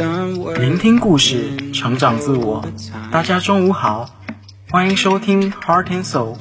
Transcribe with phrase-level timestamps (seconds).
[0.00, 2.64] 聆听故事，成长自我。
[3.12, 4.08] 大家中午好，
[4.70, 6.36] 欢迎收听 Heart and Soul，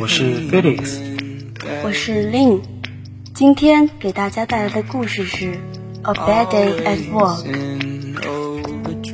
[0.00, 0.98] 我是 Felix，
[1.84, 2.60] 我是 Lin。
[3.34, 5.60] 今天给大家带来的故事是
[6.02, 7.44] A Bad Day at Work。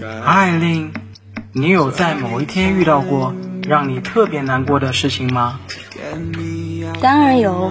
[0.01, 0.93] Hi Lin，
[1.53, 3.35] 你有在某一天遇到过
[3.69, 5.61] 让你特别难过的事情吗？
[7.03, 7.71] 当然有，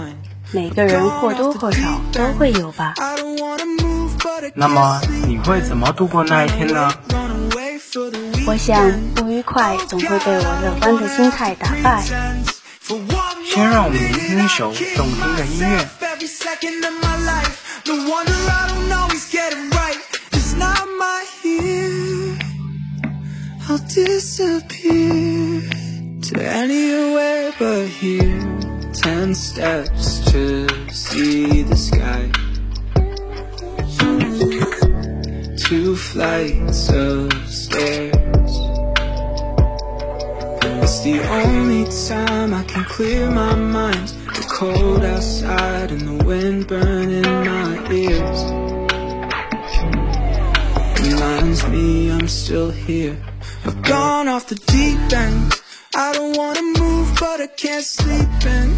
[0.52, 2.93] 每个人或多或少都会有吧。
[4.55, 6.92] 那么你会怎么度过那一天呢？
[8.46, 12.04] 我想不愉快总会被我乐观的心态打败。
[13.46, 15.87] 先让我们聆听一首动听的音乐。
[35.73, 38.53] Two flights of stairs.
[40.84, 44.09] It's the only time I can clear my mind.
[44.38, 48.39] The cold outside and the wind burning my ears.
[51.08, 53.17] Reminds me I'm still here.
[53.66, 55.59] I've gone off the deep end.
[55.95, 58.70] I don't wanna move, but I can't sleep in.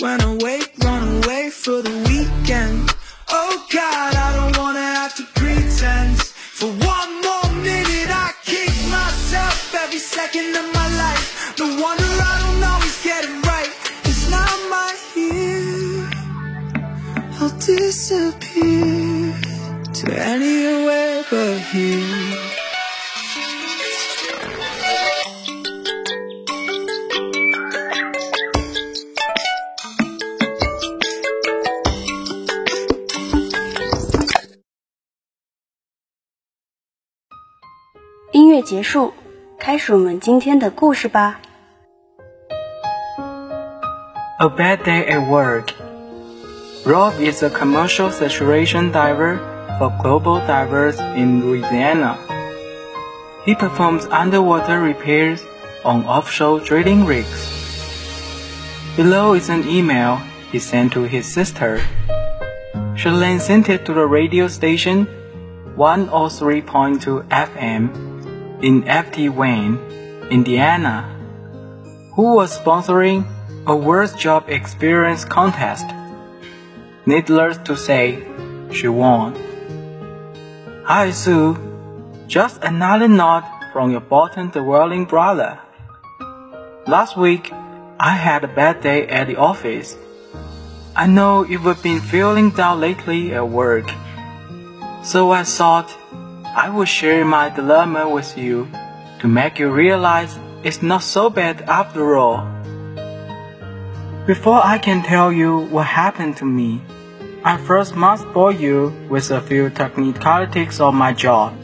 [0.00, 2.94] When I wake, run away for the weekend.
[3.30, 4.57] Oh God, I don't
[18.07, 19.35] disappear
[19.91, 22.39] To anywhere but here
[38.31, 39.13] 音乐结束，
[39.59, 41.41] 开始我们今天的故事吧。
[44.39, 45.76] A bad day at work.
[46.88, 49.36] Rob is a commercial saturation diver
[49.76, 52.16] for global divers in Louisiana.
[53.44, 55.44] He performs underwater repairs
[55.84, 57.44] on offshore drilling rigs.
[58.96, 60.16] Below is an email
[60.50, 61.78] he sent to his sister.
[62.96, 65.06] She then sent it to the radio station
[65.76, 69.76] 103.2 FM in FT Wayne,
[70.30, 71.04] Indiana,
[72.14, 73.28] who was sponsoring
[73.66, 75.84] a worst job experience contest.
[77.08, 78.22] Needless to say,
[78.70, 79.32] she won.
[80.84, 81.56] Hi Sue,
[82.26, 85.58] just another nod from your bottom dwelling brother.
[86.86, 87.50] Last week,
[87.98, 89.96] I had a bad day at the office.
[90.94, 93.88] I know you've been feeling down lately at work.
[95.02, 95.88] So I thought
[96.44, 98.68] I would share my dilemma with you
[99.20, 102.44] to make you realize it's not so bad after all.
[104.26, 106.82] Before I can tell you what happened to me,
[107.48, 111.56] I first must bore you with a few technicalities of my job.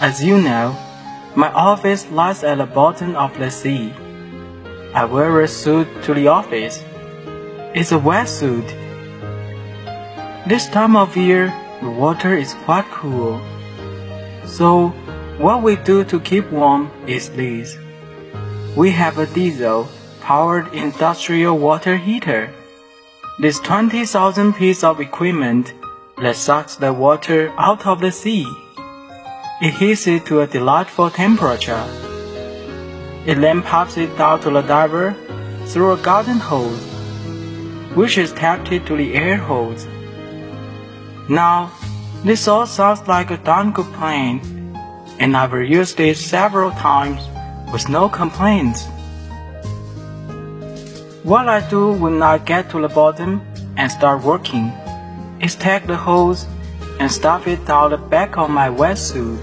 [0.00, 0.74] As you know,
[1.36, 3.92] my office lies at the bottom of the sea.
[4.92, 6.82] I wear a suit to the office.
[7.72, 8.66] It's a wetsuit.
[10.48, 13.40] This time of year, the water is quite cool.
[14.44, 14.88] So,
[15.38, 17.78] what we do to keep warm is this.
[18.76, 19.88] We have a diesel
[20.20, 22.52] powered industrial water heater.
[23.40, 25.72] This 20,000 piece of equipment
[26.20, 28.44] that sucks the water out of the sea.
[29.62, 31.84] It heats it to a delightful temperature.
[33.26, 35.14] It then pumps it down to the diver
[35.66, 36.82] through a garden hose,
[37.94, 39.86] which is tapped to the air hose.
[41.28, 41.70] Now,
[42.24, 44.40] this all sounds like a darn good plan,
[45.20, 47.22] and I've used it several times
[47.72, 48.88] with no complaints.
[51.28, 53.42] What I do when I get to the bottom
[53.76, 54.72] and start working
[55.42, 56.46] is take the hose
[57.00, 59.42] and stuff it down the back of my wetsuit.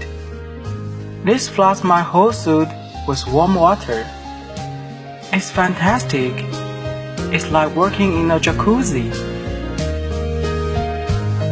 [1.24, 2.66] This floods my whole suit
[3.06, 4.04] with warm water.
[5.32, 6.32] It's fantastic.
[7.32, 9.12] It's like working in a jacuzzi.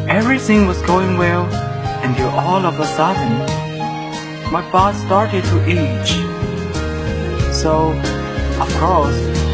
[0.08, 1.44] Everything was going well
[2.02, 3.38] until all of a sudden,
[4.50, 6.10] my butt started to itch.
[7.54, 7.92] So,
[8.60, 9.53] of course,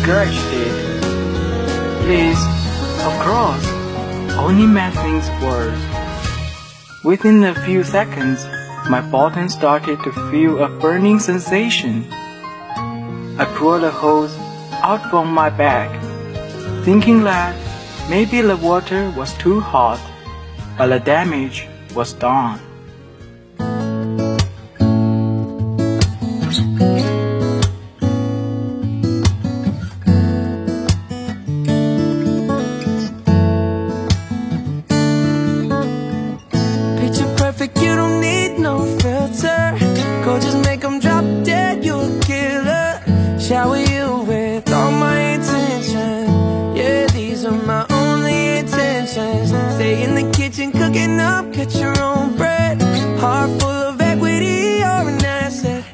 [0.00, 1.00] Scratched it.
[2.06, 2.38] This,
[3.04, 3.66] of course,
[4.38, 5.82] only made things worse.
[7.04, 8.44] Within a few seconds,
[8.88, 12.06] my bottom started to feel a burning sensation.
[13.38, 14.34] I pulled the hose
[14.82, 15.90] out from my bag,
[16.84, 17.54] thinking that
[18.08, 19.98] Maybe the water was too hot,
[20.78, 22.60] but the damage was dawn.
[47.46, 49.50] Are my only intentions.
[49.76, 52.82] Stay in the kitchen cooking up, cut your own bread.
[53.20, 55.84] Heart full of equity, you're an asset.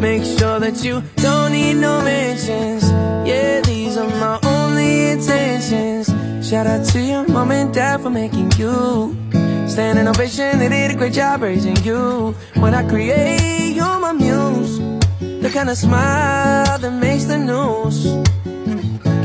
[0.00, 2.84] Make sure that you don't need no mentions.
[3.28, 6.06] Yeah, these are my only intentions.
[6.48, 9.14] Shout out to your mom and dad for making you.
[9.30, 12.34] stand Standing ovation, they did a great job raising you.
[12.54, 14.78] When I create, you're my muse.
[15.20, 18.24] The kind of smile that makes the news.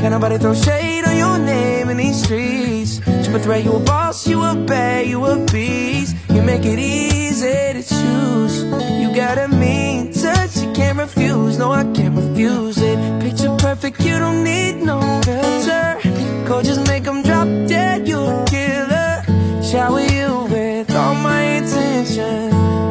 [0.00, 3.00] Can't nobody throw shade on your name in these streets.
[3.00, 6.16] Triple threat, you a boss, you a bad, you a beast.
[6.28, 8.62] You make it easy to choose.
[9.00, 11.58] You got a mean touch, you can't refuse.
[11.58, 12.98] No, I can't refuse it.
[13.20, 16.00] Picture perfect, you don't need no filter.
[16.46, 19.22] Go just make them drop dead, you a killer.
[19.62, 22.50] Shower you with all my attention.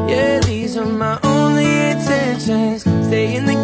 [0.09, 2.81] Yeah, these are my only intentions.
[3.07, 3.58] Stay in the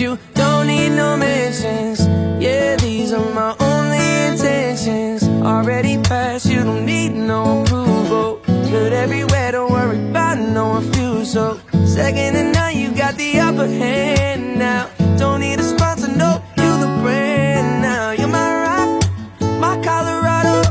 [0.00, 2.00] you don't need no mentions.
[2.42, 5.22] Yeah, these are my only intentions.
[5.44, 8.40] Already passed, you don't need no approval.
[8.46, 11.60] Good everywhere, don't worry about no refusal.
[11.86, 14.88] Second and none, you got the upper hand now.
[15.18, 18.12] Don't need a sponsor, no, you the brand now.
[18.12, 19.04] You're my rock,
[19.60, 20.62] my Colorado.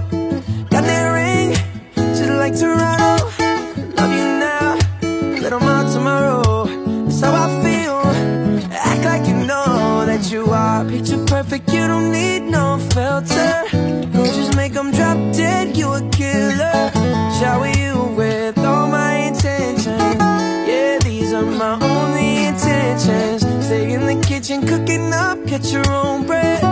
[0.71, 1.53] Got that ring,
[1.95, 2.98] just like Toronto.
[11.43, 11.71] Perfect.
[11.71, 13.53] You don't need no filter.
[14.11, 15.77] Just make them drop dead.
[15.77, 16.91] You a killer.
[17.39, 19.85] Shower you with all my intentions.
[20.67, 23.41] Yeah, these are my only intentions.
[23.65, 26.68] Stay in the kitchen cooking up, get your own bread.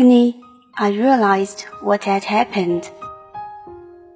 [0.00, 0.40] Agony,
[0.78, 2.90] I realized what had happened.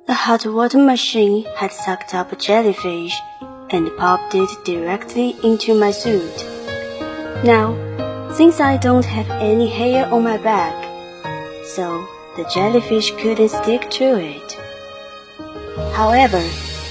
[0.06, 3.14] The hot water machine had sucked up a jellyfish
[3.68, 6.36] and popped it directly into my suit.
[7.44, 7.76] Now,
[8.32, 10.74] since I don't have any hair on my back,
[11.74, 12.08] so
[12.38, 14.56] the jellyfish couldn't stick to it.
[15.92, 16.42] However,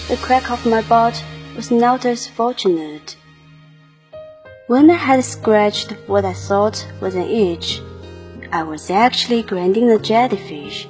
[0.08, 1.24] the crack of my butt
[1.56, 3.18] was not as fortunate.
[4.68, 7.82] When I had scratched what I thought was an itch,
[8.54, 10.88] I was actually grinding the jellyfish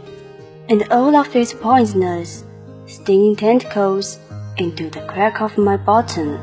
[0.67, 2.43] and all of its poisonous,
[2.87, 4.19] stinging tentacles
[4.57, 6.37] into the crack of my bottom.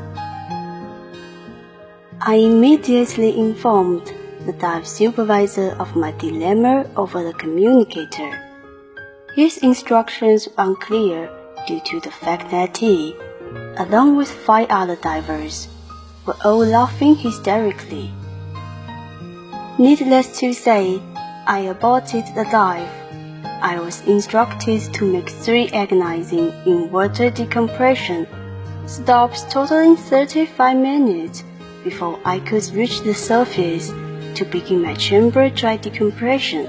[2.23, 4.15] I immediately informed
[4.47, 8.33] the dive supervisor of my dilemma over the communicator.
[9.37, 11.29] His instructions were unclear
[11.67, 13.15] due to the fact that he,
[13.77, 15.69] along with five other divers,
[16.25, 18.11] were all laughing hysterically.
[19.79, 21.01] Needless to say,
[21.51, 22.89] I aborted the dive.
[23.61, 28.29] I was instructed to make three agonizing in water decompression
[28.87, 31.43] stops totaling 35 minutes
[31.83, 33.89] before I could reach the surface
[34.37, 36.67] to begin my chamber dry decompression.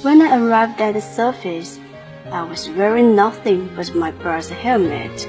[0.00, 1.78] When I arrived at the surface,
[2.32, 5.28] I was wearing nothing but my brass helmet.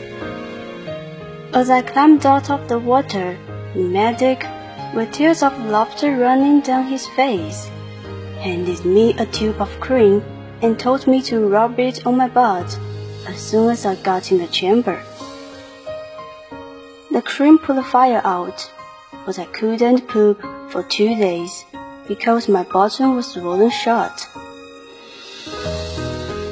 [1.53, 3.37] As I climbed out of the water,
[3.73, 4.47] the medic,
[4.95, 7.69] with tears of laughter running down his face,
[8.45, 10.21] handed me a tube of cream
[10.61, 12.79] and told me to rub it on my butt
[13.27, 15.03] as soon as I got in the chamber.
[17.11, 18.71] The cream put the fire out,
[19.25, 21.65] but I couldn't poop for two days
[22.07, 24.15] because my bottom was swollen shut.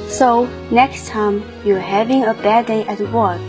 [0.08, 3.46] So, next time you're having a bad day at work,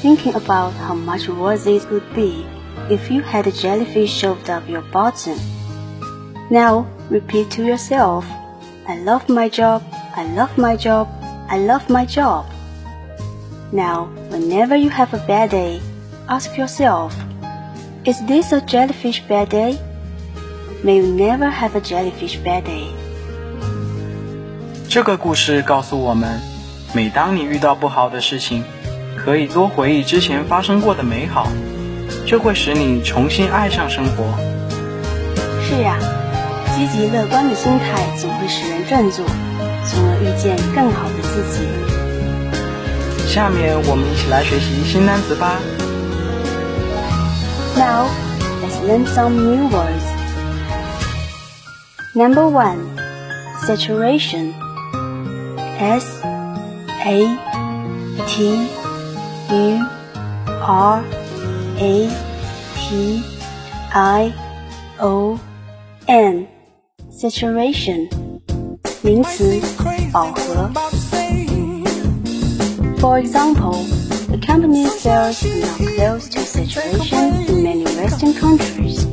[0.00, 2.46] thinking about how much worse it would be
[2.88, 5.38] if you had a jellyfish shoved up your bottom.
[6.50, 8.25] Now, repeat to yourself,
[8.87, 9.81] I love my job,
[10.15, 11.07] I love my job,
[11.47, 12.45] I love my job.
[13.71, 15.79] Now, whenever you have a bad day,
[16.27, 17.13] ask yourself,
[18.05, 19.77] is this a jellyfish bad day?
[20.83, 22.87] May you never have a jellyfish bad day.
[24.87, 26.39] 这个故事告诉我们，
[26.93, 28.63] 每当你遇到不好的事情，
[29.15, 31.47] 可以多回忆之前发生过的美好，
[32.25, 34.23] 这会使你重新爱上生活。
[35.61, 35.97] 是呀，
[36.76, 39.24] 积极乐观的心态总会使人振作，
[39.86, 41.64] 从而遇见更好的自己。
[43.32, 45.60] 下面我们一起来学习新单词吧。
[47.76, 48.08] Now,
[48.60, 50.04] let's learn some new words.
[52.14, 52.78] Number one,
[53.64, 54.52] saturation.
[55.78, 56.20] S
[57.04, 57.36] A
[58.26, 58.68] T
[59.50, 59.84] U
[60.62, 61.02] R
[61.78, 62.10] A
[62.76, 63.22] T
[63.92, 64.32] I
[64.98, 65.38] O
[66.06, 66.46] N
[67.13, 68.07] saturation
[69.01, 69.59] 名词，
[70.11, 70.69] 饱和。
[72.99, 73.85] For example,
[74.27, 79.05] the company's sales are now close to saturation in many Western countries.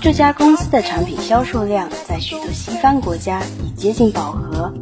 [0.00, 4.72] 这家公司的产品销售量在许多西方国家已接近饱和。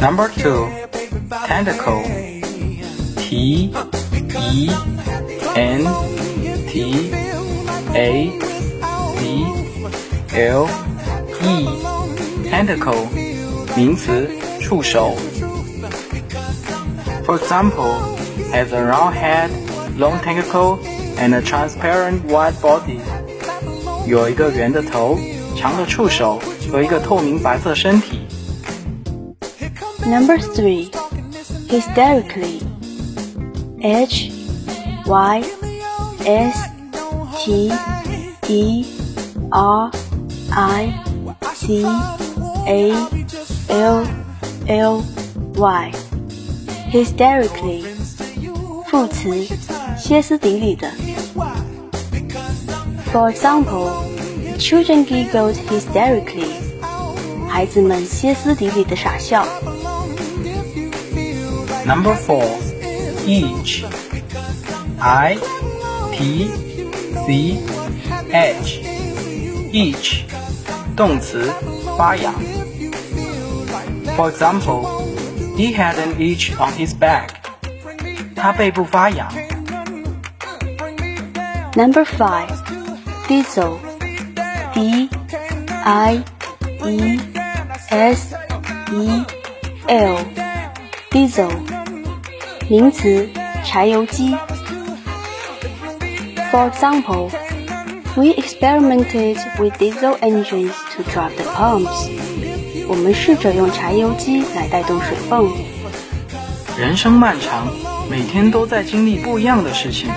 [0.00, 0.68] Number two,
[1.46, 2.02] tentacle.
[3.16, 3.72] T
[4.38, 4.70] E
[5.56, 5.84] N
[6.68, 7.10] T
[7.92, 8.49] A C
[10.32, 10.66] L
[11.42, 11.68] E
[12.50, 13.06] tentacle
[13.76, 14.28] 名词，
[14.60, 15.14] 触手。
[17.24, 17.96] For example,
[18.52, 19.50] has a round head,
[19.98, 20.78] long tentacle,
[21.18, 23.00] and a transparent white body.
[24.06, 25.18] 有一个圆的头，
[25.56, 28.20] 长的触手和一个透明白色身体。
[30.04, 30.90] Number three,
[31.68, 32.62] hysterically.
[33.82, 34.32] H
[35.06, 35.42] Y
[36.24, 36.70] S
[37.36, 37.72] T
[38.48, 38.86] E
[39.50, 39.90] R
[40.50, 40.92] I
[41.54, 41.84] C
[42.66, 42.92] A
[43.68, 44.04] L
[44.66, 45.02] L
[45.56, 45.92] Y.
[46.90, 47.84] Hysterically.
[48.88, 49.46] 副词，
[49.98, 50.90] 歇斯底里的。
[53.12, 53.90] For example,
[54.58, 56.52] children giggled hysterically.
[57.48, 59.46] 孩子们歇斯底里的傻笑。
[61.84, 62.46] Number four,
[63.26, 63.84] each.
[64.98, 65.36] I
[66.12, 66.48] P
[67.26, 67.58] C
[68.32, 68.82] H.
[69.72, 70.22] Each.
[70.96, 71.52] 动词，
[71.96, 72.34] 发痒。
[74.16, 74.86] For example,
[75.56, 77.30] he had an itch on his back.
[78.34, 79.28] 他背部发痒。
[81.74, 82.48] Number five,
[83.28, 83.78] diesel.
[84.72, 85.08] D
[85.84, 86.22] I
[86.84, 87.20] E
[87.90, 88.34] S
[88.92, 89.24] E
[89.86, 90.18] L.
[91.10, 91.50] Diesel.
[92.68, 93.28] 名词，
[93.64, 94.36] 柴油机。
[96.50, 97.30] For example,
[98.17, 102.09] We experimented with diesel engines to drive the pumps.
[102.87, 105.49] 我们试着用柴油机来带动水泵。
[106.77, 107.67] 人生漫长，
[108.09, 110.09] 每天都在经历不一样的事情，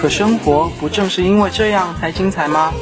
[0.00, 2.72] 可生活不正是因为这样才精彩吗？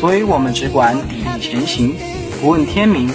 [0.00, 1.96] 所以我们只管砥砺前行，
[2.40, 3.10] 不问天明，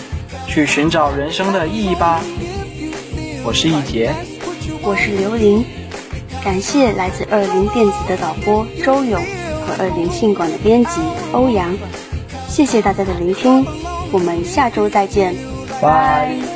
[0.48, 2.22] 去寻找人生的意义吧。
[3.44, 4.14] 我是易杰。
[4.84, 5.64] 我是刘琳，
[6.44, 9.24] 感谢来自二零电子的导播周勇
[9.80, 11.02] 二零信管的编辑
[11.32, 11.76] 欧阳，
[12.48, 13.66] 谢谢大家的聆听，
[14.12, 15.36] 我们下周再见，
[15.82, 16.51] 拜。